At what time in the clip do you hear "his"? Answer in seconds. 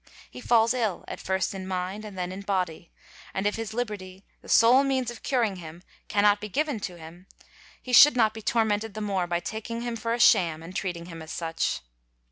3.55-3.71